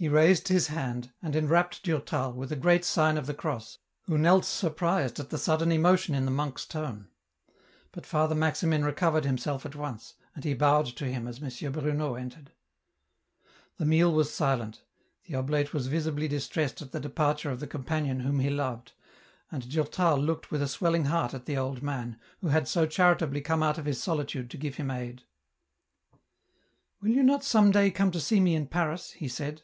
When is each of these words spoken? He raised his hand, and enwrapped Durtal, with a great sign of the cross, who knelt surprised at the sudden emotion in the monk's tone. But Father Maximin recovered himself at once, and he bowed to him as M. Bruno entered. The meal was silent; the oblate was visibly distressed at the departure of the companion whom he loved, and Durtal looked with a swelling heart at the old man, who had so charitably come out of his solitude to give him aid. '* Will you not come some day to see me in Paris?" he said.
He 0.00 0.08
raised 0.08 0.48
his 0.48 0.68
hand, 0.68 1.12
and 1.20 1.36
enwrapped 1.36 1.82
Durtal, 1.82 2.32
with 2.32 2.50
a 2.50 2.56
great 2.56 2.86
sign 2.86 3.18
of 3.18 3.26
the 3.26 3.34
cross, 3.34 3.76
who 4.04 4.16
knelt 4.16 4.46
surprised 4.46 5.20
at 5.20 5.28
the 5.28 5.36
sudden 5.36 5.70
emotion 5.70 6.14
in 6.14 6.24
the 6.24 6.30
monk's 6.30 6.64
tone. 6.64 7.08
But 7.92 8.06
Father 8.06 8.34
Maximin 8.34 8.82
recovered 8.82 9.26
himself 9.26 9.66
at 9.66 9.76
once, 9.76 10.14
and 10.34 10.42
he 10.42 10.54
bowed 10.54 10.86
to 10.86 11.04
him 11.04 11.28
as 11.28 11.42
M. 11.42 11.72
Bruno 11.72 12.14
entered. 12.14 12.50
The 13.76 13.84
meal 13.84 14.10
was 14.10 14.32
silent; 14.32 14.80
the 15.26 15.34
oblate 15.34 15.74
was 15.74 15.88
visibly 15.88 16.28
distressed 16.28 16.80
at 16.80 16.92
the 16.92 16.98
departure 17.00 17.50
of 17.50 17.60
the 17.60 17.66
companion 17.66 18.20
whom 18.20 18.38
he 18.40 18.48
loved, 18.48 18.92
and 19.52 19.70
Durtal 19.70 20.16
looked 20.16 20.50
with 20.50 20.62
a 20.62 20.66
swelling 20.68 21.04
heart 21.04 21.34
at 21.34 21.44
the 21.44 21.58
old 21.58 21.82
man, 21.82 22.18
who 22.40 22.48
had 22.48 22.66
so 22.66 22.86
charitably 22.86 23.42
come 23.42 23.62
out 23.62 23.76
of 23.76 23.84
his 23.84 24.02
solitude 24.02 24.48
to 24.48 24.56
give 24.56 24.76
him 24.76 24.90
aid. 24.90 25.24
'* 26.10 27.00
Will 27.02 27.10
you 27.10 27.22
not 27.22 27.40
come 27.40 27.70
some 27.70 27.70
day 27.70 27.90
to 27.90 28.18
see 28.18 28.40
me 28.40 28.54
in 28.54 28.66
Paris?" 28.66 29.10
he 29.10 29.28
said. 29.28 29.60